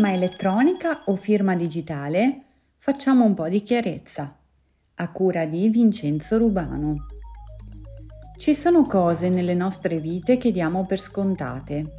Firma 0.00 0.16
elettronica 0.16 1.02
o 1.08 1.14
firma 1.14 1.54
digitale? 1.54 2.44
Facciamo 2.78 3.26
un 3.26 3.34
po' 3.34 3.50
di 3.50 3.62
chiarezza. 3.62 4.34
A 4.94 5.10
cura 5.10 5.44
di 5.44 5.68
Vincenzo 5.68 6.38
Rubano. 6.38 7.04
Ci 8.38 8.54
sono 8.54 8.84
cose 8.84 9.28
nelle 9.28 9.52
nostre 9.52 9.98
vite 9.98 10.38
che 10.38 10.52
diamo 10.52 10.86
per 10.86 11.00
scontate. 11.00 11.92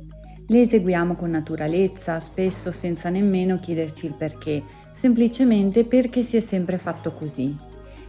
Le 0.47 0.61
eseguiamo 0.61 1.15
con 1.15 1.29
naturalezza, 1.29 2.19
spesso 2.19 2.71
senza 2.71 3.11
nemmeno 3.11 3.59
chiederci 3.59 4.07
il 4.07 4.15
perché, 4.15 4.63
semplicemente 4.91 5.86
perché 5.86 6.23
si 6.23 6.38
è 6.38 6.41
sempre 6.41 6.79
fatto 6.79 7.13
così. 7.13 7.55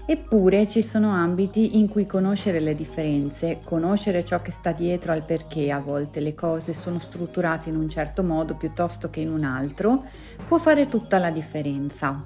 Eppure 0.04 0.68
ci 0.68 0.82
sono 0.82 1.12
ambiti 1.12 1.78
in 1.78 1.88
cui 1.88 2.06
conoscere 2.06 2.58
le 2.58 2.74
differenze, 2.74 3.60
conoscere 3.62 4.24
ciò 4.24 4.42
che 4.42 4.50
sta 4.50 4.72
dietro 4.72 5.12
al 5.12 5.22
perché 5.22 5.70
a 5.70 5.78
volte 5.78 6.18
le 6.18 6.34
cose 6.34 6.72
sono 6.72 6.98
strutturate 6.98 7.68
in 7.68 7.76
un 7.76 7.88
certo 7.88 8.24
modo 8.24 8.54
piuttosto 8.54 9.10
che 9.10 9.20
in 9.20 9.30
un 9.30 9.44
altro, 9.44 10.04
può 10.48 10.58
fare 10.58 10.88
tutta 10.88 11.18
la 11.18 11.30
differenza. 11.30 12.24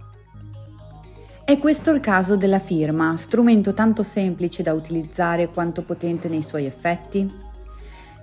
È 1.45 1.59
questo 1.59 1.93
il 1.93 2.01
caso 2.01 2.37
della 2.37 2.59
firma, 2.59 3.17
strumento 3.17 3.73
tanto 3.73 4.03
semplice 4.03 4.63
da 4.63 4.73
utilizzare 4.73 5.49
quanto 5.49 5.83
potente 5.83 6.29
nei 6.29 6.43
suoi 6.43 6.65
effetti? 6.65 7.45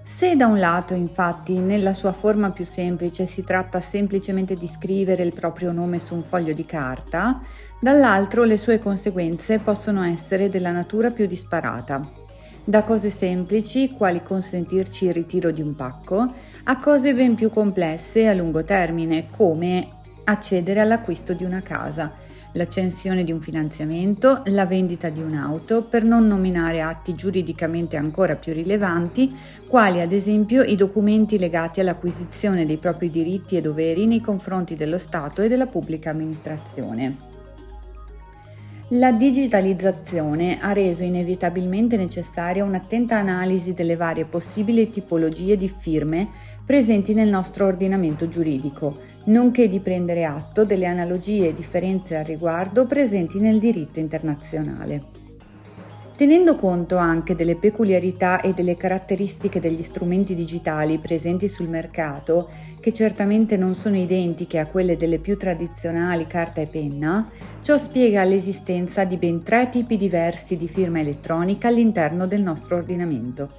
Se 0.06 0.36
da 0.36 0.48
un 0.48 0.60
lato, 0.60 0.94
infatti, 0.94 1.60
nella 1.60 1.94
sua 1.94 2.12
forma 2.12 2.52
più 2.52 2.66
semplice 2.66 3.26
si 3.26 3.46
tratta 3.46 3.80
semplicemente 3.80 4.56
di 4.56 4.68
scrivere 4.68 5.24
il 5.24 5.34
proprio 5.34 5.72
nome 5.72 5.98
su 5.98 6.14
un 6.14 6.24
foglio 6.24 6.52
di 6.52 6.66
carta, 6.66 7.40
dall'altro 7.80 8.44
le 8.44 8.58
sue 8.58 8.80
conseguenze 8.80 9.60
possono 9.60 10.04
essere 10.04 10.50
della 10.50 10.72
natura 10.72 11.10
più 11.10 11.26
disparata. 11.26 12.06
Da 12.66 12.84
cose 12.84 13.10
semplici, 13.10 13.92
quali 13.92 14.22
consentirci 14.22 15.06
il 15.06 15.14
ritiro 15.14 15.52
di 15.52 15.62
un 15.62 15.74
pacco, 15.74 16.34
a 16.66 16.78
cose 16.80 17.14
ben 17.14 17.36
più 17.36 17.50
complesse 17.50 18.28
a 18.28 18.34
lungo 18.34 18.66
termine, 18.66 19.28
come 19.34 19.88
accedere 20.26 20.82
all'acquisto 20.82 21.32
di 21.32 21.46
una 21.46 21.62
casa 21.62 22.23
l'accensione 22.54 23.24
di 23.24 23.32
un 23.32 23.42
finanziamento, 23.42 24.42
la 24.46 24.66
vendita 24.66 25.10
di 25.10 25.22
un'auto, 25.22 25.84
per 25.84 26.04
non 26.04 26.26
nominare 26.26 26.82
atti 26.82 27.14
giuridicamente 27.16 27.98
ancora 27.98 28.36
più 28.36 28.54
rilevanti, 28.54 29.36
quali 29.68 30.02
ad 30.02 30.12
esempio 30.12 30.64
i 30.64 30.76
documenti 30.76 31.38
legati 31.38 31.80
all'acquisizione 31.80 32.66
dei 32.66 32.78
propri 32.78 33.10
diritti 33.10 33.58
e 33.58 33.62
doveri 33.62 34.06
nei 34.08 34.22
confronti 34.22 34.76
dello 34.76 34.98
Stato 34.98 35.42
e 35.42 35.48
della 35.48 35.68
pubblica 35.68 36.10
amministrazione. 36.10 37.32
La 38.90 39.12
digitalizzazione 39.12 40.60
ha 40.60 40.72
reso 40.72 41.04
inevitabilmente 41.04 41.98
necessaria 41.98 42.64
un'attenta 42.64 43.18
analisi 43.18 43.74
delle 43.74 43.96
varie 43.96 44.26
possibili 44.26 44.92
tipologie 44.92 45.56
di 45.56 45.68
firme 45.68 46.30
presenti 46.64 47.14
nel 47.16 47.30
nostro 47.30 47.66
ordinamento 47.66 48.28
giuridico, 48.28 49.00
nonché 49.26 49.68
di 49.68 49.80
prendere 49.80 50.26
atto 50.26 50.66
delle 50.66 50.86
analogie 50.86 51.50
e 51.50 51.54
differenze 51.54 52.16
al 52.18 52.26
riguardo 52.26 52.86
presenti 52.86 53.40
nel 53.40 53.60
diritto 53.60 54.00
internazionale. 54.00 55.22
Tenendo 56.16 56.56
conto 56.56 56.98
anche 56.98 57.36
delle 57.36 57.56
peculiarità 57.56 58.40
e 58.40 58.54
delle 58.54 58.78
caratteristiche 58.78 59.60
degli 59.60 59.82
strumenti 59.82 60.36
digitali 60.36 61.00
presenti 61.00 61.48
sul 61.48 61.68
mercato, 61.68 62.50
che 62.80 62.94
certamente 62.94 63.58
non 63.58 63.74
sono 63.74 63.98
identiche 63.98 64.60
a 64.60 64.68
quelle 64.68 64.96
delle 64.96 65.18
più 65.18 65.38
tradizionali 65.38 66.28
carta 66.28 66.62
e 66.62 66.68
penna, 66.68 67.30
ciò 67.62 67.80
spiega 67.80 68.24
l'esistenza 68.26 69.06
di 69.06 69.18
ben 69.18 69.42
tre 69.42 69.70
tipi 69.70 69.98
diversi 69.98 70.56
di 70.56 70.68
firma 70.68 71.00
elettronica 71.00 71.70
all'interno 71.70 72.28
del 72.28 72.44
nostro 72.44 72.76
ordinamento. 72.76 73.50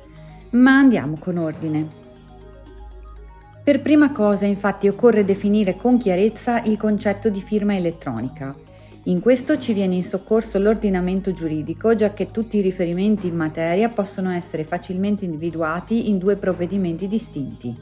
Ma 0.51 0.79
andiamo 0.79 1.17
con 1.19 1.39
ordine. 1.39 2.04
Per 3.65 3.81
prima 3.81 4.13
cosa 4.13 4.45
infatti 4.45 4.89
occorre 4.89 5.25
definire 5.25 5.75
con 5.75 5.97
chiarezza 5.97 6.63
il 6.65 6.77
concetto 6.77 7.31
di 7.31 7.41
firma 7.41 7.75
elettronica. 7.75 8.55
In 9.05 9.21
questo 9.21 9.57
ci 9.57 9.73
viene 9.73 9.95
in 9.95 10.05
soccorso 10.05 10.59
l'ordinamento 10.59 11.33
giuridico, 11.33 11.95
già 11.95 12.13
che 12.13 12.31
tutti 12.31 12.59
i 12.59 12.61
riferimenti 12.61 13.27
in 13.27 13.35
materia 13.35 13.89
possono 13.89 14.31
essere 14.31 14.65
facilmente 14.65 15.25
individuati 15.25 16.11
in 16.11 16.19
due 16.19 16.37
provvedimenti 16.37 17.09
distinti. 17.09 17.75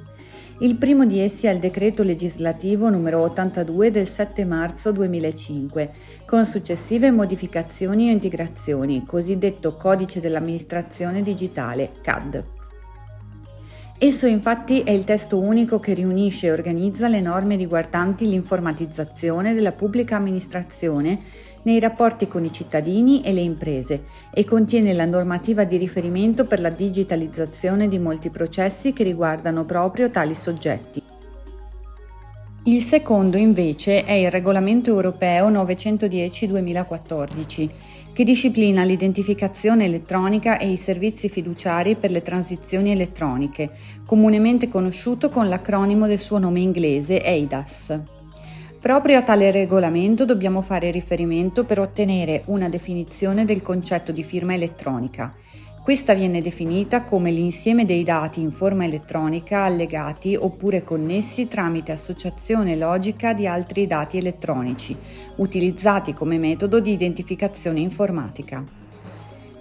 Il 0.61 0.77
primo 0.77 1.05
di 1.05 1.19
essi 1.19 1.49
è 1.49 1.51
il 1.51 1.59
decreto 1.59 2.05
legislativo 2.05 2.89
numero 2.89 3.21
82 3.23 3.91
del 3.91 4.07
7 4.07 4.45
marzo 4.45 4.93
2005, 4.93 5.91
con 6.25 6.47
successive 6.47 7.11
modificazioni 7.11 8.09
e 8.09 8.13
integrazioni, 8.13 9.05
cosiddetto 9.05 9.77
Codice 9.77 10.21
dell'amministrazione 10.21 11.25
digitale, 11.25 11.91
CAD. 12.03 12.61
Esso 14.05 14.27
infatti 14.27 14.81
è 14.81 14.91
il 14.91 15.05
testo 15.05 15.39
unico 15.39 15.79
che 15.79 15.95
riunisce 15.95 16.49
e 16.49 16.51
organizza 16.51 17.07
le 17.07 17.21
norme 17.21 17.55
riguardanti 17.55 18.29
l'informatizzazione 18.29 19.55
della 19.55 19.71
pubblica 19.71 20.17
amministrazione 20.17 21.21
nei 21.63 21.79
rapporti 21.79 22.27
con 22.27 22.45
i 22.45 22.51
cittadini 22.51 23.23
e 23.23 23.33
le 23.33 23.43
imprese 23.43 24.07
e 24.35 24.45
contiene 24.45 24.93
la 24.93 25.05
normativa 25.05 25.63
di 25.63 25.77
riferimento 25.77 26.47
per 26.47 26.61
la 26.61 26.71
digitalizzazione 26.71 27.87
di 27.87 28.01
molti 28.01 28.31
processi 28.31 28.93
che 28.93 29.05
riguardano 29.05 29.65
proprio 29.65 30.11
tali 30.11 30.35
soggetti. 30.35 31.12
Il 32.65 32.83
secondo 32.83 33.37
invece 33.37 34.05
è 34.05 34.13
il 34.13 34.31
Regolamento 34.31 34.91
europeo 34.91 35.51
910-2014 35.51 37.69
che 38.13 38.23
disciplina 38.23 38.85
l'identificazione 38.85 39.87
elettronica 39.87 40.59
e 40.59 40.71
i 40.71 40.77
servizi 40.77 41.29
fiduciari 41.29 41.97
per 41.97 42.13
le 42.13 42.23
transizioni 42.23 42.93
elettroniche, 42.93 43.69
comunemente 44.07 44.69
conosciuto 44.69 45.29
con 45.29 45.49
l'acronimo 45.49 46.07
del 46.07 46.21
suo 46.21 46.39
nome 46.39 46.61
inglese 46.61 47.21
EIDAS. 47.21 47.99
Proprio 48.79 49.19
a 49.19 49.23
tale 49.23 49.51
regolamento 49.51 50.25
dobbiamo 50.25 50.63
fare 50.63 50.93
riferimento 50.93 51.65
per 51.65 51.81
ottenere 51.81 52.45
una 52.47 52.69
definizione 52.69 53.45
del 53.45 53.61
concetto 53.61 54.13
di 54.13 54.23
firma 54.23 54.55
elettronica, 54.55 55.35
questa 55.83 56.15
viene 56.15 56.41
definita 56.41 57.03
come 57.03 57.33
l'insieme 57.33 57.85
dei 57.85 58.05
dati 58.05 58.41
in 58.41 58.53
forma 58.53 58.85
elettronica 58.85 59.65
allegati 59.65 60.37
oppure 60.37 60.85
connessi 60.85 61.49
tramite 61.49 61.91
associazione 61.91 62.77
logica 62.77 63.33
di 63.35 63.49
altri 63.49 63.89
dati 63.89 64.17
elettronici, 64.17 64.97
utilizzati 65.37 66.15
come 66.15 66.39
metodo 66.39 66.79
di 66.79 66.93
identificazione 66.93 67.81
informatica. 67.81 68.82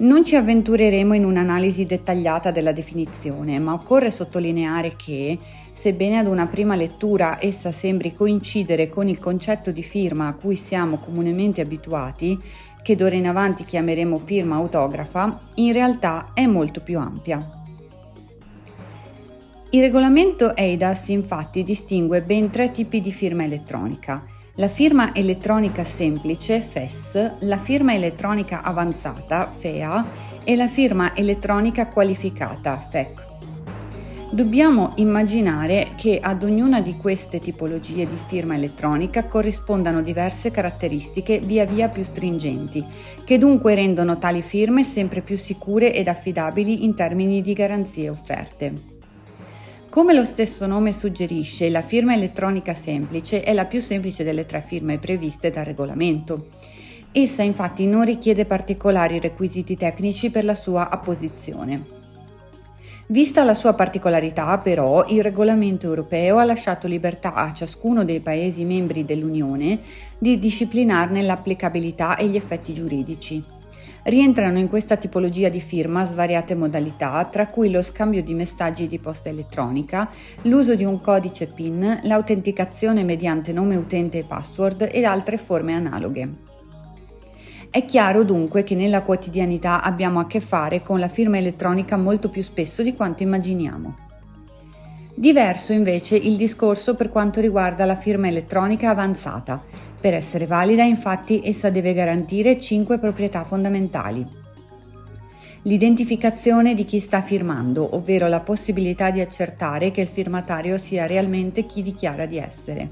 Non 0.01 0.25
ci 0.25 0.35
avventureremo 0.35 1.13
in 1.13 1.23
un'analisi 1.25 1.85
dettagliata 1.85 2.49
della 2.49 2.71
definizione, 2.71 3.59
ma 3.59 3.73
occorre 3.73 4.09
sottolineare 4.09 4.95
che, 4.95 5.37
sebbene 5.73 6.17
ad 6.17 6.25
una 6.25 6.47
prima 6.47 6.75
lettura 6.75 7.37
essa 7.39 7.71
sembri 7.71 8.11
coincidere 8.11 8.89
con 8.89 9.07
il 9.07 9.19
concetto 9.19 9.69
di 9.69 9.83
firma 9.83 10.25
a 10.25 10.33
cui 10.33 10.55
siamo 10.55 10.97
comunemente 10.97 11.61
abituati, 11.61 12.35
che 12.81 12.95
d'ora 12.95 13.13
in 13.13 13.27
avanti 13.27 13.63
chiameremo 13.63 14.17
firma 14.17 14.55
autografa, 14.55 15.39
in 15.55 15.71
realtà 15.71 16.31
è 16.33 16.47
molto 16.47 16.81
più 16.81 16.97
ampia. 16.97 17.61
Il 19.69 19.81
regolamento 19.81 20.55
EIDAS 20.55 21.09
infatti 21.09 21.63
distingue 21.63 22.23
ben 22.23 22.49
tre 22.49 22.71
tipi 22.71 23.01
di 23.01 23.11
firma 23.11 23.43
elettronica. 23.43 24.30
La 24.55 24.67
firma 24.67 25.15
elettronica 25.15 25.85
semplice, 25.85 26.59
FES, 26.59 27.37
la 27.39 27.57
firma 27.57 27.93
elettronica 27.93 28.63
avanzata, 28.63 29.49
FEA, 29.49 30.05
e 30.43 30.57
la 30.57 30.67
firma 30.67 31.15
elettronica 31.15 31.87
qualificata, 31.87 32.77
FEC. 32.77 33.29
Dobbiamo 34.29 34.91
immaginare 34.95 35.91
che 35.95 36.19
ad 36.21 36.43
ognuna 36.43 36.81
di 36.81 36.97
queste 36.97 37.39
tipologie 37.39 38.05
di 38.05 38.17
firma 38.27 38.55
elettronica 38.55 39.23
corrispondano 39.23 40.01
diverse 40.01 40.51
caratteristiche 40.51 41.39
via 41.39 41.63
via 41.63 41.87
più 41.87 42.03
stringenti, 42.03 42.83
che 43.23 43.37
dunque 43.37 43.73
rendono 43.73 44.17
tali 44.17 44.41
firme 44.41 44.83
sempre 44.83 45.21
più 45.21 45.37
sicure 45.37 45.93
ed 45.93 46.09
affidabili 46.09 46.83
in 46.83 46.93
termini 46.93 47.41
di 47.41 47.53
garanzie 47.53 48.09
offerte. 48.09 48.90
Come 49.91 50.13
lo 50.13 50.23
stesso 50.23 50.67
nome 50.67 50.93
suggerisce, 50.93 51.69
la 51.69 51.81
firma 51.81 52.13
elettronica 52.13 52.73
semplice 52.73 53.43
è 53.43 53.51
la 53.51 53.65
più 53.65 53.81
semplice 53.81 54.23
delle 54.23 54.45
tre 54.45 54.63
firme 54.65 54.99
previste 54.99 55.49
dal 55.49 55.65
regolamento. 55.65 56.47
Essa 57.11 57.43
infatti 57.43 57.85
non 57.85 58.05
richiede 58.05 58.45
particolari 58.45 59.19
requisiti 59.19 59.75
tecnici 59.75 60.29
per 60.29 60.45
la 60.45 60.55
sua 60.55 60.89
apposizione. 60.89 61.83
Vista 63.07 63.43
la 63.43 63.53
sua 63.53 63.73
particolarità, 63.73 64.57
però, 64.59 65.03
il 65.09 65.21
regolamento 65.21 65.87
europeo 65.87 66.37
ha 66.37 66.45
lasciato 66.45 66.87
libertà 66.87 67.33
a 67.33 67.51
ciascuno 67.51 68.05
dei 68.05 68.21
Paesi 68.21 68.63
membri 68.63 69.03
dell'Unione 69.03 69.77
di 70.17 70.39
disciplinarne 70.39 71.21
l'applicabilità 71.21 72.15
e 72.15 72.29
gli 72.29 72.37
effetti 72.37 72.71
giuridici. 72.73 73.43
Rientrano 74.03 74.57
in 74.57 74.67
questa 74.67 74.97
tipologia 74.97 75.49
di 75.49 75.61
firma 75.61 76.05
svariate 76.05 76.55
modalità, 76.55 77.23
tra 77.25 77.47
cui 77.47 77.69
lo 77.69 77.83
scambio 77.83 78.23
di 78.23 78.33
messaggi 78.33 78.87
di 78.87 78.97
posta 78.97 79.29
elettronica, 79.29 80.09
l'uso 80.43 80.73
di 80.73 80.83
un 80.83 80.99
codice 80.99 81.45
PIN, 81.45 81.99
l'autenticazione 82.03 83.03
mediante 83.03 83.53
nome 83.53 83.75
utente 83.75 84.17
e 84.17 84.23
password 84.23 84.89
ed 84.91 85.03
altre 85.03 85.37
forme 85.37 85.73
analoghe. 85.73 86.29
È 87.69 87.85
chiaro 87.85 88.23
dunque 88.23 88.63
che 88.63 88.73
nella 88.73 89.03
quotidianità 89.03 89.83
abbiamo 89.83 90.19
a 90.19 90.25
che 90.25 90.39
fare 90.39 90.81
con 90.81 90.99
la 90.99 91.07
firma 91.07 91.37
elettronica 91.37 91.95
molto 91.95 92.29
più 92.29 92.41
spesso 92.41 92.81
di 92.81 92.95
quanto 92.95 93.21
immaginiamo. 93.21 93.95
Diverso 95.13 95.73
invece 95.73 96.15
il 96.15 96.37
discorso 96.37 96.95
per 96.95 97.09
quanto 97.09 97.39
riguarda 97.39 97.85
la 97.85 97.95
firma 97.95 98.27
elettronica 98.27 98.89
avanzata. 98.89 99.61
Per 100.01 100.15
essere 100.15 100.47
valida 100.47 100.81
infatti 100.81 101.41
essa 101.43 101.69
deve 101.69 101.93
garantire 101.93 102.59
cinque 102.59 102.97
proprietà 102.97 103.43
fondamentali. 103.43 104.25
L'identificazione 105.63 106.73
di 106.73 106.85
chi 106.85 106.99
sta 106.99 107.21
firmando, 107.21 107.95
ovvero 107.95 108.27
la 108.27 108.39
possibilità 108.39 109.11
di 109.11 109.21
accertare 109.21 109.91
che 109.91 110.01
il 110.01 110.07
firmatario 110.07 110.79
sia 110.79 111.05
realmente 111.05 111.67
chi 111.67 111.83
dichiara 111.83 112.25
di 112.25 112.37
essere. 112.39 112.89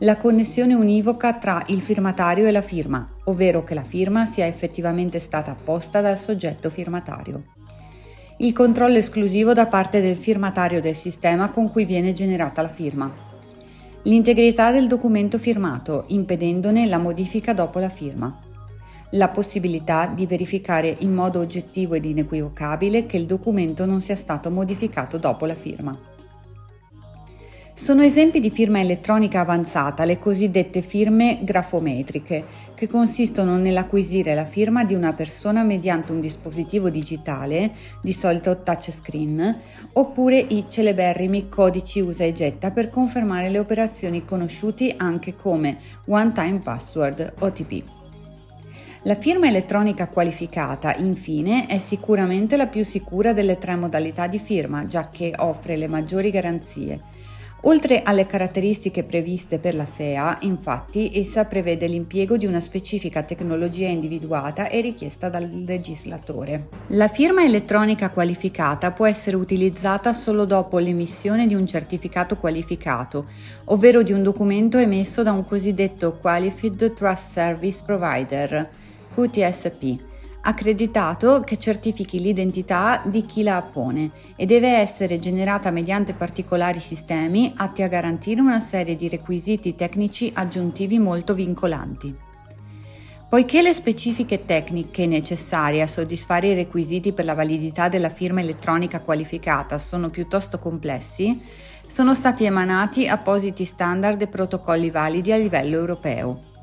La 0.00 0.16
connessione 0.16 0.74
univoca 0.74 1.34
tra 1.34 1.62
il 1.68 1.80
firmatario 1.80 2.46
e 2.46 2.50
la 2.50 2.60
firma, 2.60 3.08
ovvero 3.26 3.62
che 3.62 3.74
la 3.74 3.84
firma 3.84 4.26
sia 4.26 4.46
effettivamente 4.46 5.20
stata 5.20 5.52
apposta 5.52 6.00
dal 6.00 6.18
soggetto 6.18 6.70
firmatario 6.70 7.54
il 8.38 8.52
controllo 8.52 8.98
esclusivo 8.98 9.54
da 9.54 9.64
parte 9.64 10.02
del 10.02 10.18
firmatario 10.18 10.82
del 10.82 10.94
sistema 10.94 11.48
con 11.48 11.70
cui 11.70 11.86
viene 11.86 12.12
generata 12.12 12.60
la 12.60 12.68
firma, 12.68 13.10
l'integrità 14.06 14.70
del 14.70 14.86
documento 14.86 15.36
firmato, 15.36 16.04
impedendone 16.08 16.86
la 16.86 16.98
modifica 16.98 17.52
dopo 17.52 17.80
la 17.80 17.88
firma, 17.88 18.38
la 19.10 19.28
possibilità 19.28 20.06
di 20.06 20.26
verificare 20.26 20.94
in 21.00 21.12
modo 21.12 21.40
oggettivo 21.40 21.94
ed 21.94 22.04
inequivocabile 22.04 23.06
che 23.06 23.16
il 23.16 23.26
documento 23.26 23.84
non 23.84 24.00
sia 24.00 24.14
stato 24.14 24.48
modificato 24.48 25.18
dopo 25.18 25.44
la 25.44 25.56
firma. 25.56 26.15
Sono 27.78 28.02
esempi 28.02 28.40
di 28.40 28.48
firma 28.48 28.80
elettronica 28.80 29.40
avanzata 29.40 30.06
le 30.06 30.18
cosiddette 30.18 30.80
firme 30.80 31.40
grafometriche, 31.42 32.44
che 32.74 32.88
consistono 32.88 33.58
nell'acquisire 33.58 34.34
la 34.34 34.46
firma 34.46 34.82
di 34.82 34.94
una 34.94 35.12
persona 35.12 35.62
mediante 35.62 36.10
un 36.10 36.20
dispositivo 36.20 36.88
digitale, 36.88 37.72
di 38.00 38.14
solito 38.14 38.62
touchscreen, 38.62 39.60
oppure 39.92 40.38
i 40.38 40.64
celeberrimi 40.70 41.50
codici 41.50 42.00
usa 42.00 42.24
e 42.24 42.32
getta 42.32 42.70
per 42.70 42.88
confermare 42.88 43.50
le 43.50 43.58
operazioni 43.58 44.24
conosciuti 44.24 44.94
anche 44.96 45.36
come 45.36 45.76
One 46.06 46.32
Time 46.32 46.60
Password 46.60 47.34
OTP. 47.40 47.82
La 49.02 49.16
firma 49.16 49.48
elettronica 49.48 50.08
qualificata, 50.08 50.96
infine, 50.96 51.66
è 51.66 51.76
sicuramente 51.76 52.56
la 52.56 52.68
più 52.68 52.84
sicura 52.86 53.34
delle 53.34 53.58
tre 53.58 53.76
modalità 53.76 54.26
di 54.28 54.38
firma, 54.38 54.86
già 54.86 55.10
che 55.10 55.34
offre 55.36 55.76
le 55.76 55.88
maggiori 55.88 56.30
garanzie 56.30 57.15
Oltre 57.68 58.02
alle 58.04 58.26
caratteristiche 58.26 59.02
previste 59.02 59.58
per 59.58 59.74
la 59.74 59.86
FEA, 59.86 60.38
infatti, 60.42 61.10
essa 61.12 61.46
prevede 61.46 61.88
l'impiego 61.88 62.36
di 62.36 62.46
una 62.46 62.60
specifica 62.60 63.24
tecnologia 63.24 63.88
individuata 63.88 64.68
e 64.68 64.80
richiesta 64.80 65.28
dal 65.28 65.50
legislatore. 65.66 66.68
La 66.90 67.08
firma 67.08 67.42
elettronica 67.42 68.10
qualificata 68.10 68.92
può 68.92 69.04
essere 69.04 69.34
utilizzata 69.34 70.12
solo 70.12 70.44
dopo 70.44 70.78
l'emissione 70.78 71.48
di 71.48 71.54
un 71.54 71.66
certificato 71.66 72.36
qualificato, 72.36 73.26
ovvero 73.64 74.02
di 74.02 74.12
un 74.12 74.22
documento 74.22 74.78
emesso 74.78 75.24
da 75.24 75.32
un 75.32 75.44
cosiddetto 75.44 76.18
Qualified 76.20 76.94
Trust 76.94 77.30
Service 77.32 77.82
Provider, 77.84 78.70
QTSP 79.12 80.14
accreditato 80.46 81.40
che 81.40 81.58
certifichi 81.58 82.20
l'identità 82.20 83.02
di 83.04 83.26
chi 83.26 83.42
la 83.42 83.56
appone 83.56 84.10
e 84.36 84.46
deve 84.46 84.68
essere 84.68 85.18
generata 85.18 85.70
mediante 85.70 86.12
particolari 86.12 86.78
sistemi 86.78 87.52
atti 87.56 87.82
a 87.82 87.88
garantire 87.88 88.40
una 88.40 88.60
serie 88.60 88.94
di 88.94 89.08
requisiti 89.08 89.74
tecnici 89.74 90.30
aggiuntivi 90.32 90.98
molto 90.98 91.34
vincolanti. 91.34 92.24
Poiché 93.28 93.60
le 93.60 93.74
specifiche 93.74 94.44
tecniche 94.44 95.04
necessarie 95.04 95.82
a 95.82 95.88
soddisfare 95.88 96.46
i 96.46 96.54
requisiti 96.54 97.12
per 97.12 97.24
la 97.24 97.34
validità 97.34 97.88
della 97.88 98.08
firma 98.08 98.40
elettronica 98.40 99.00
qualificata 99.00 99.78
sono 99.78 100.10
piuttosto 100.10 100.60
complessi, 100.60 101.40
sono 101.88 102.14
stati 102.14 102.44
emanati 102.44 103.08
appositi 103.08 103.64
standard 103.64 104.22
e 104.22 104.28
protocolli 104.28 104.90
validi 104.90 105.32
a 105.32 105.36
livello 105.36 105.74
europeo. 105.74 106.54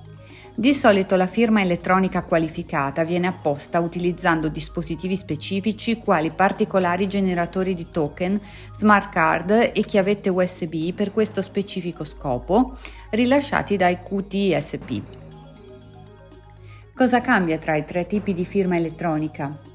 Di 0.56 0.76
solito 0.76 1.16
la 1.16 1.26
firma 1.26 1.62
elettronica 1.62 2.22
qualificata 2.22 3.04
viene 3.04 3.26
apposta 3.26 3.80
utilizzando 3.80 4.50
dispositivi 4.50 5.16
specifici 5.16 5.98
quali 5.98 6.30
particolari 6.30 7.08
generatori 7.08 7.74
di 7.74 7.90
token, 7.90 8.40
smart 8.72 9.10
card 9.12 9.50
e 9.50 9.82
chiavette 9.84 10.30
USB 10.30 10.94
per 10.94 11.12
questo 11.12 11.42
specifico 11.42 12.04
scopo, 12.04 12.78
rilasciati 13.10 13.78
dai 13.78 13.98
QTSP. 14.04 15.02
Cosa 16.94 17.20
cambia 17.22 17.58
tra 17.58 17.76
i 17.76 17.84
tre 17.84 18.06
tipi 18.06 18.36
di 18.36 18.46
firma 18.46 18.76
elettronica? 18.76 19.73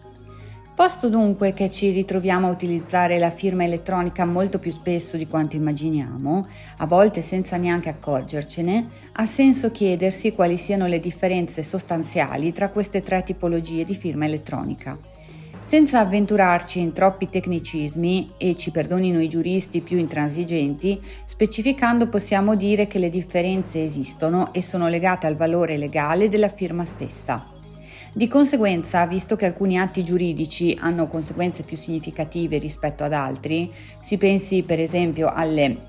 Posto 0.78 1.08
dunque 1.08 1.54
che 1.54 1.72
ci 1.72 1.90
ritroviamo 1.90 2.46
a 2.46 2.52
utilizzare 2.52 3.18
la 3.18 3.30
firma 3.30 3.64
elettronica 3.64 4.24
molto 4.24 4.60
più 4.60 4.70
spesso 4.70 5.16
di 5.16 5.26
quanto 5.26 5.56
immaginiamo, 5.56 6.46
a 6.76 6.86
volte 6.86 7.20
senza 7.20 7.56
neanche 7.56 7.88
accorgercene, 7.88 8.88
ha 9.14 9.26
senso 9.26 9.72
chiedersi 9.72 10.34
quali 10.34 10.56
siano 10.56 10.86
le 10.86 11.00
differenze 11.00 11.64
sostanziali 11.64 12.52
tra 12.52 12.68
queste 12.68 13.02
tre 13.02 13.24
tipologie 13.24 13.84
di 13.84 13.96
firma 13.96 14.26
elettronica. 14.26 14.96
Senza 15.58 15.98
avventurarci 15.98 16.78
in 16.78 16.92
troppi 16.92 17.28
tecnicismi, 17.28 18.34
e 18.36 18.54
ci 18.54 18.70
perdonino 18.70 19.20
i 19.20 19.28
giuristi 19.28 19.80
più 19.80 19.98
intransigenti, 19.98 21.00
specificando 21.24 22.06
possiamo 22.06 22.54
dire 22.54 22.86
che 22.86 23.00
le 23.00 23.10
differenze 23.10 23.82
esistono 23.82 24.54
e 24.54 24.62
sono 24.62 24.86
legate 24.86 25.26
al 25.26 25.34
valore 25.34 25.76
legale 25.76 26.28
della 26.28 26.48
firma 26.48 26.84
stessa. 26.84 27.56
Di 28.18 28.26
conseguenza, 28.26 29.06
visto 29.06 29.36
che 29.36 29.46
alcuni 29.46 29.78
atti 29.78 30.02
giuridici 30.02 30.76
hanno 30.80 31.06
conseguenze 31.06 31.62
più 31.62 31.76
significative 31.76 32.58
rispetto 32.58 33.04
ad 33.04 33.12
altri, 33.12 33.72
si 34.00 34.18
pensi 34.18 34.62
per 34.62 34.80
esempio 34.80 35.30
alle 35.32 35.86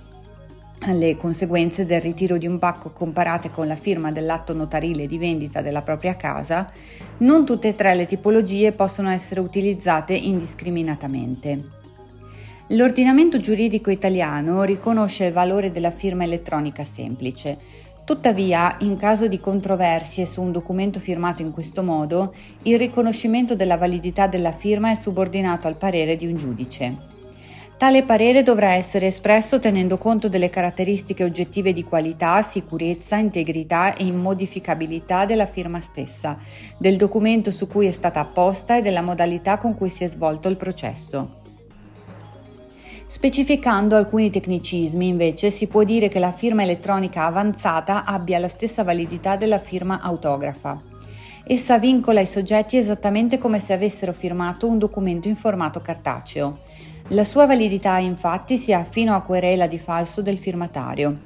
alle 0.81 1.17
conseguenze 1.17 1.87
del 1.87 2.01
ritiro 2.01 2.37
di 2.37 2.45
un 2.45 2.59
pacco 2.59 2.91
comparate 2.91 3.49
con 3.49 3.65
la 3.65 3.75
firma 3.75 4.11
dell'atto 4.11 4.53
notarile 4.53 5.07
di 5.07 5.17
vendita 5.17 5.63
della 5.63 5.81
propria 5.81 6.15
casa, 6.15 6.71
non 7.17 7.47
tutte 7.47 7.69
e 7.69 7.75
tre 7.75 7.95
le 7.95 8.05
tipologie 8.05 8.73
possono 8.73 9.09
essere 9.09 9.39
utilizzate 9.39 10.13
indiscriminatamente. 10.13 11.77
L'ordinamento 12.73 13.39
giuridico 13.39 13.89
italiano 13.89 14.61
riconosce 14.61 15.25
il 15.25 15.33
valore 15.33 15.71
della 15.71 15.89
firma 15.89 16.25
elettronica 16.25 16.83
semplice, 16.83 17.57
Tuttavia, 18.09 18.75
in 18.79 18.97
caso 18.97 19.27
di 19.27 19.39
controversie 19.39 20.25
su 20.25 20.41
un 20.41 20.51
documento 20.51 20.99
firmato 20.99 21.43
in 21.43 21.51
questo 21.51 21.83
modo, 21.83 22.33
il 22.63 22.75
riconoscimento 22.75 23.55
della 23.55 23.77
validità 23.77 24.25
della 24.25 24.51
firma 24.51 24.89
è 24.89 24.95
subordinato 24.95 25.67
al 25.67 25.75
parere 25.75 26.15
di 26.15 26.25
un 26.25 26.35
giudice. 26.35 26.97
Tale 27.77 28.01
parere 28.01 28.41
dovrà 28.41 28.71
essere 28.71 29.05
espresso 29.05 29.59
tenendo 29.59 29.99
conto 29.99 30.27
delle 30.27 30.49
caratteristiche 30.49 31.23
oggettive 31.23 31.71
di 31.71 31.83
qualità, 31.83 32.41
sicurezza, 32.41 33.17
integrità 33.17 33.93
e 33.93 34.05
immodificabilità 34.05 35.25
della 35.25 35.45
firma 35.45 35.79
stessa, 35.79 36.35
del 36.79 36.97
documento 36.97 37.51
su 37.51 37.67
cui 37.67 37.85
è 37.85 37.91
stata 37.91 38.21
apposta 38.21 38.75
e 38.75 38.81
della 38.81 39.03
modalità 39.03 39.59
con 39.59 39.75
cui 39.77 39.91
si 39.91 40.03
è 40.03 40.07
svolto 40.07 40.49
il 40.49 40.57
processo. 40.57 41.38
Specificando 43.11 43.95
alcuni 43.95 44.29
tecnicismi, 44.29 45.07
invece, 45.07 45.49
si 45.49 45.65
può 45.65 45.81
dire 45.83 46.09
che 46.09 46.19
la 46.19 46.31
firma 46.31 46.61
elettronica 46.61 47.25
avanzata 47.25 48.05
abbia 48.05 48.37
la 48.37 48.47
stessa 48.47 48.83
validità 48.83 49.35
della 49.35 49.57
firma 49.57 49.99
autografa. 49.99 50.79
Essa 51.43 51.79
vincola 51.79 52.19
i 52.19 52.27
soggetti 52.27 52.77
esattamente 52.77 53.39
come 53.39 53.59
se 53.59 53.73
avessero 53.73 54.13
firmato 54.13 54.67
un 54.67 54.77
documento 54.77 55.27
in 55.27 55.35
formato 55.35 55.79
cartaceo. 55.79 56.59
La 57.07 57.23
sua 57.23 57.47
validità 57.47 57.97
infatti 57.97 58.57
si 58.57 58.73
ha 58.73 58.83
fino 58.83 59.15
a 59.15 59.21
querela 59.21 59.65
di 59.65 59.79
falso 59.79 60.21
del 60.21 60.37
firmatario. 60.37 61.17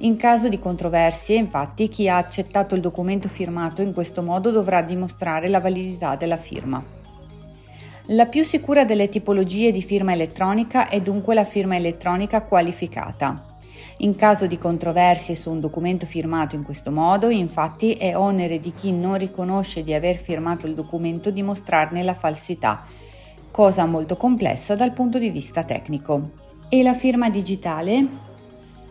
In 0.00 0.16
caso 0.16 0.50
di 0.50 0.58
controversie, 0.58 1.38
infatti, 1.38 1.88
chi 1.88 2.06
ha 2.06 2.18
accettato 2.18 2.74
il 2.74 2.82
documento 2.82 3.28
firmato 3.30 3.80
in 3.80 3.94
questo 3.94 4.20
modo 4.20 4.50
dovrà 4.50 4.82
dimostrare 4.82 5.48
la 5.48 5.60
validità 5.60 6.16
della 6.16 6.36
firma. 6.36 6.84
La 8.08 8.26
più 8.26 8.44
sicura 8.44 8.84
delle 8.84 9.08
tipologie 9.08 9.72
di 9.72 9.80
firma 9.80 10.12
elettronica 10.12 10.90
è 10.90 11.00
dunque 11.00 11.32
la 11.32 11.46
firma 11.46 11.76
elettronica 11.76 12.42
qualificata. 12.42 13.46
In 13.98 14.14
caso 14.14 14.46
di 14.46 14.58
controversie 14.58 15.34
su 15.34 15.50
un 15.50 15.58
documento 15.58 16.04
firmato 16.04 16.54
in 16.54 16.64
questo 16.64 16.90
modo, 16.90 17.30
infatti, 17.30 17.94
è 17.94 18.14
onere 18.14 18.60
di 18.60 18.74
chi 18.74 18.92
non 18.92 19.16
riconosce 19.16 19.82
di 19.82 19.94
aver 19.94 20.16
firmato 20.16 20.66
il 20.66 20.74
documento 20.74 21.30
dimostrarne 21.30 22.02
la 22.02 22.12
falsità, 22.12 22.84
cosa 23.50 23.86
molto 23.86 24.18
complessa 24.18 24.74
dal 24.74 24.92
punto 24.92 25.18
di 25.18 25.30
vista 25.30 25.64
tecnico. 25.64 26.32
E 26.68 26.82
la 26.82 26.94
firma 26.94 27.30
digitale? 27.30 28.06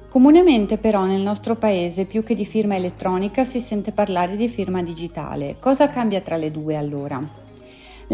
Comunemente 0.09 0.77
però 0.77 1.05
nel 1.05 1.21
nostro 1.21 1.55
paese 1.55 2.05
più 2.05 2.23
che 2.23 2.33
di 2.33 2.47
firma 2.47 2.77
elettronica 2.77 3.43
si 3.43 3.59
sente 3.59 3.91
parlare 3.91 4.35
di 4.35 4.47
firma 4.47 4.81
digitale. 4.81 5.57
Cosa 5.59 5.89
cambia 5.89 6.21
tra 6.21 6.35
le 6.35 6.49
due 6.49 6.75
allora? 6.75 7.41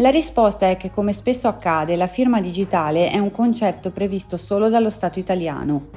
La 0.00 0.08
risposta 0.08 0.66
è 0.66 0.78
che, 0.78 0.90
come 0.90 1.12
spesso 1.12 1.46
accade, 1.46 1.94
la 1.94 2.06
firma 2.06 2.40
digitale 2.40 3.10
è 3.10 3.18
un 3.18 3.30
concetto 3.30 3.90
previsto 3.90 4.38
solo 4.38 4.70
dallo 4.70 4.88
Stato 4.88 5.18
italiano. 5.18 5.88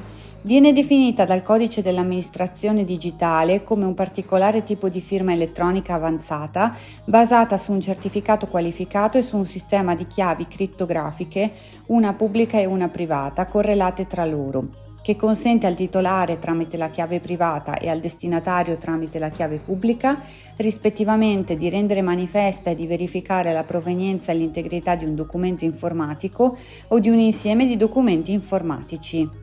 Viene 0.42 0.74
definita 0.74 1.24
dal 1.24 1.42
codice 1.42 1.82
dell'amministrazione 1.82 2.84
digitale 2.84 3.64
come 3.64 3.86
un 3.86 3.94
particolare 3.94 4.66
tipo 4.66 4.90
di 4.90 5.00
firma 5.00 5.32
elettronica 5.32 5.94
avanzata 5.94 6.76
basata 7.06 7.56
su 7.56 7.72
un 7.72 7.80
certificato 7.80 8.48
qualificato 8.48 9.18
e 9.18 9.22
su 9.22 9.38
un 9.38 9.46
sistema 9.46 9.96
di 9.96 10.06
chiavi 10.06 10.48
crittografiche, 10.50 11.52
una 11.86 12.12
pubblica 12.12 12.60
e 12.60 12.66
una 12.66 12.90
privata, 12.90 13.46
correlate 13.46 14.06
tra 14.06 14.26
loro, 14.26 14.68
che 15.04 15.18
consente 15.18 15.68
al 15.68 15.76
titolare 15.76 16.40
tramite 16.40 16.78
la 16.78 16.90
chiave 16.90 17.20
privata 17.20 17.78
e 17.78 17.90
al 17.90 18.00
destinatario 18.00 18.78
tramite 18.78 19.20
la 19.20 19.30
chiave 19.30 19.58
pubblica, 19.58 20.20
rispettivamente 20.56 21.58
di 21.58 21.70
rendere 21.70 22.02
manifesta 22.02 22.70
e 22.72 22.76
di 22.76 22.88
verificare 22.88 23.52
la 23.52 23.66
provenienza 23.66 24.32
e 24.32 24.36
l'integrità 24.36 24.96
di 24.96 25.04
un 25.04 25.14
documento 25.14 25.66
informatico 25.66 26.58
o 26.88 27.00
di 27.00 27.10
un 27.10 27.20
insieme 27.20 27.68
di 27.68 27.76
documenti 27.76 28.32
informatici. 28.32 29.42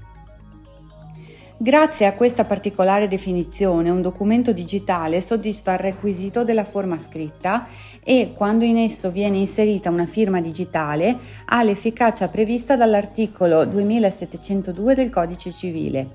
Grazie 1.63 2.07
a 2.07 2.15
questa 2.15 2.47
particolare 2.47 3.07
definizione, 3.07 3.91
un 3.91 4.01
documento 4.01 4.51
digitale 4.51 5.21
soddisfa 5.21 5.75
il 5.75 5.81
requisito 5.81 6.43
della 6.43 6.65
forma 6.65 6.99
scritta 6.99 7.67
e, 8.03 8.33
quando 8.35 8.65
in 8.65 8.79
esso 8.79 9.11
viene 9.11 9.39
inserita 9.39 9.91
una 9.91 10.07
firma 10.07 10.41
digitale, 10.41 11.17
ha 11.47 11.63
l'efficacia 11.63 12.29
prevista 12.29 12.77
dall'articolo 12.77 13.65
2702 13.65 14.95
del 14.95 15.11
Codice 15.11 15.53
civile. 15.53 16.09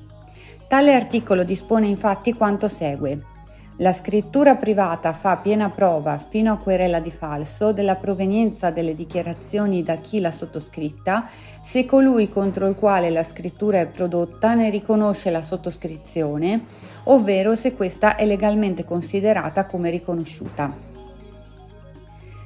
Tale 0.67 0.93
articolo 0.93 1.43
dispone 1.43 1.87
infatti 1.87 2.33
quanto 2.33 2.67
segue. 2.67 3.33
La 3.79 3.91
scrittura 3.91 4.55
privata 4.55 5.11
fa 5.11 5.35
piena 5.35 5.69
prova, 5.69 6.17
fino 6.17 6.53
a 6.53 6.57
querela 6.57 7.01
di 7.01 7.11
falso, 7.11 7.73
della 7.73 7.95
provenienza 7.95 8.69
delle 8.69 8.95
dichiarazioni 8.95 9.83
da 9.83 9.97
chi 9.97 10.21
l'ha 10.21 10.31
sottoscritta, 10.31 11.27
se 11.61 11.85
colui 11.85 12.29
contro 12.29 12.67
il 12.67 12.75
quale 12.75 13.09
la 13.09 13.23
scrittura 13.23 13.81
è 13.81 13.87
prodotta 13.87 14.53
ne 14.53 14.69
riconosce 14.69 15.29
la 15.29 15.41
sottoscrizione, 15.41 16.63
ovvero 17.03 17.53
se 17.55 17.75
questa 17.75 18.15
è 18.15 18.25
legalmente 18.25 18.85
considerata 18.85 19.65
come 19.65 19.89
riconosciuta. 19.89 20.94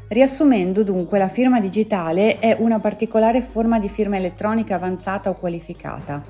Riassumendo 0.09 0.83
dunque, 0.83 1.17
la 1.17 1.29
firma 1.29 1.61
digitale 1.61 2.39
è 2.39 2.57
una 2.59 2.79
particolare 2.79 3.41
forma 3.41 3.79
di 3.79 3.87
firma 3.87 4.17
elettronica 4.17 4.75
avanzata 4.75 5.29
o 5.29 5.35
qualificata. 5.35 6.21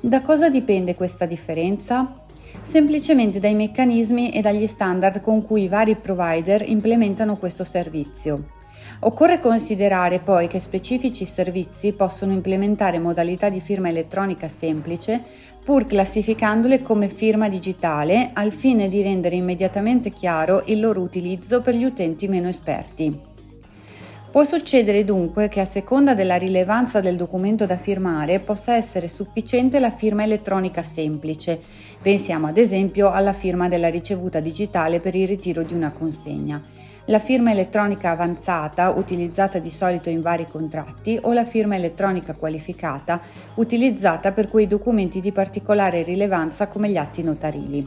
Da 0.00 0.20
cosa 0.20 0.50
dipende 0.50 0.94
questa 0.94 1.24
differenza? 1.24 2.20
semplicemente 2.62 3.40
dai 3.40 3.54
meccanismi 3.54 4.30
e 4.30 4.40
dagli 4.40 4.66
standard 4.66 5.20
con 5.20 5.44
cui 5.44 5.62
i 5.62 5.68
vari 5.68 5.96
provider 5.96 6.68
implementano 6.68 7.36
questo 7.36 7.64
servizio. 7.64 8.58
Occorre 9.02 9.40
considerare 9.40 10.18
poi 10.18 10.46
che 10.46 10.58
specifici 10.58 11.24
servizi 11.24 11.94
possono 11.94 12.32
implementare 12.32 12.98
modalità 12.98 13.48
di 13.48 13.58
firma 13.58 13.88
elettronica 13.88 14.46
semplice 14.46 15.22
pur 15.64 15.86
classificandole 15.86 16.82
come 16.82 17.08
firma 17.08 17.48
digitale 17.48 18.30
al 18.34 18.52
fine 18.52 18.90
di 18.90 19.00
rendere 19.00 19.36
immediatamente 19.36 20.10
chiaro 20.10 20.64
il 20.66 20.80
loro 20.80 21.00
utilizzo 21.00 21.62
per 21.62 21.76
gli 21.76 21.84
utenti 21.84 22.28
meno 22.28 22.48
esperti. 22.48 23.28
Può 24.30 24.44
succedere 24.44 25.02
dunque 25.02 25.48
che 25.48 25.60
a 25.60 25.64
seconda 25.64 26.14
della 26.14 26.36
rilevanza 26.36 27.00
del 27.00 27.16
documento 27.16 27.64
da 27.64 27.78
firmare 27.78 28.38
possa 28.38 28.74
essere 28.74 29.08
sufficiente 29.08 29.80
la 29.80 29.90
firma 29.90 30.24
elettronica 30.24 30.82
semplice. 30.82 31.58
Pensiamo 32.02 32.48
ad 32.48 32.58
esempio 32.58 33.10
alla 33.10 33.32
firma 33.32 33.68
della 33.68 33.88
ricevuta 33.88 34.40
digitale 34.40 35.00
per 35.00 35.14
il 35.14 35.26
ritiro 35.26 35.62
di 35.62 35.72
una 35.72 35.90
consegna. 35.90 36.62
La 37.10 37.18
firma 37.18 37.50
elettronica 37.50 38.10
avanzata, 38.10 38.90
utilizzata 38.90 39.58
di 39.58 39.70
solito 39.70 40.08
in 40.08 40.20
vari 40.20 40.46
contratti, 40.46 41.18
o 41.22 41.32
la 41.32 41.44
firma 41.44 41.74
elettronica 41.74 42.34
qualificata, 42.34 43.20
utilizzata 43.54 44.30
per 44.30 44.46
quei 44.46 44.68
documenti 44.68 45.18
di 45.18 45.32
particolare 45.32 46.04
rilevanza 46.04 46.68
come 46.68 46.88
gli 46.88 46.96
atti 46.96 47.24
notarili. 47.24 47.84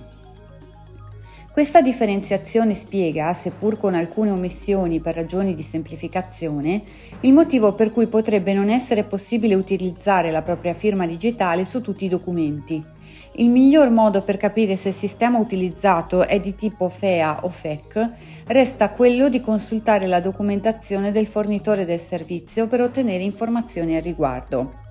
Questa 1.53 1.81
differenziazione 1.81 2.75
spiega, 2.75 3.33
seppur 3.33 3.77
con 3.77 3.93
alcune 3.93 4.31
omissioni 4.31 4.99
per 4.99 5.15
ragioni 5.15 5.55
di 5.55 5.63
semplificazione, 5.63 6.83
il 7.21 7.31
motivo 7.31 7.71
per 7.71 7.93
cui 7.93 8.07
potrebbe 8.07 8.53
non 8.53 8.69
essere 8.69 9.05
possibile 9.05 9.55
utilizzare 9.55 10.31
la 10.31 10.41
propria 10.41 10.73
firma 10.73 11.07
digitale 11.07 11.63
su 11.63 11.79
tutti 11.79 12.03
i 12.03 12.09
documenti. 12.09 12.92
Il 13.37 13.49
miglior 13.49 13.89
modo 13.89 14.21
per 14.21 14.37
capire 14.37 14.75
se 14.75 14.89
il 14.89 14.93
sistema 14.93 15.39
utilizzato 15.39 16.27
è 16.27 16.39
di 16.39 16.53
tipo 16.53 16.87
FEA 16.87 17.39
o 17.43 17.49
FEC 17.49 18.09
resta 18.45 18.91
quello 18.91 19.27
di 19.27 19.41
consultare 19.41 20.05
la 20.05 20.19
documentazione 20.19 21.11
del 21.11 21.25
fornitore 21.25 21.83
del 21.83 21.99
servizio 21.99 22.67
per 22.67 22.81
ottenere 22.81 23.23
informazioni 23.23 23.95
al 23.95 24.03
riguardo. 24.03 24.82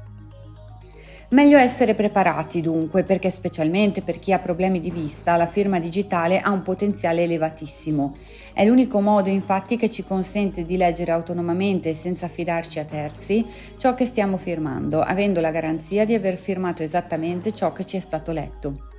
Meglio 1.32 1.56
essere 1.56 1.94
preparati 1.94 2.60
dunque 2.60 3.04
perché 3.04 3.30
specialmente 3.30 4.02
per 4.02 4.18
chi 4.18 4.34
ha 4.34 4.38
problemi 4.38 4.80
di 4.80 4.90
vista 4.90 5.34
la 5.36 5.46
firma 5.46 5.80
digitale 5.80 6.38
ha 6.38 6.50
un 6.50 6.60
potenziale 6.60 7.22
elevatissimo. 7.22 8.14
È 8.52 8.62
l'unico 8.66 9.00
modo 9.00 9.30
infatti 9.30 9.78
che 9.78 9.88
ci 9.88 10.04
consente 10.04 10.62
di 10.62 10.76
leggere 10.76 11.10
autonomamente 11.10 11.88
e 11.88 11.94
senza 11.94 12.26
affidarci 12.26 12.80
a 12.80 12.84
terzi 12.84 13.46
ciò 13.78 13.94
che 13.94 14.04
stiamo 14.04 14.36
firmando, 14.36 15.00
avendo 15.00 15.40
la 15.40 15.50
garanzia 15.50 16.04
di 16.04 16.12
aver 16.12 16.36
firmato 16.36 16.82
esattamente 16.82 17.54
ciò 17.54 17.72
che 17.72 17.86
ci 17.86 17.96
è 17.96 18.00
stato 18.00 18.30
letto 18.32 18.91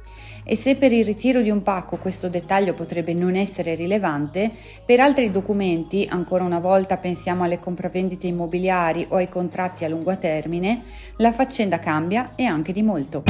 e 0.44 0.56
se 0.56 0.76
per 0.76 0.92
il 0.92 1.06
ritiro 1.06 1.42
di 1.42 1.50
un 1.50 1.64
pacco 1.64 1.98
questo 1.98 2.30
dettaglio 2.30 2.74
potrebbe 2.74 3.14
non 3.14 3.36
essere 3.36 3.76
rilevante, 3.76 4.52
per 4.86 5.00
altri 5.00 5.32
documenti, 5.32 6.08
ancora 6.10 6.44
una 6.44 6.60
volta 6.60 6.98
pensiamo 6.98 7.44
alle 7.44 7.60
compravendite 7.60 8.28
immobiliari 8.28 9.06
o 9.10 9.16
ai 9.16 9.30
contratti 9.30 9.86
a 9.86 9.90
lungo 9.90 10.18
termine, 10.18 10.84
la 11.18 11.32
faccenda 11.32 11.80
cambia 11.80 12.32
e 12.36 12.46
anche 12.46 12.74
di 12.74 12.82
molto. 12.82 13.24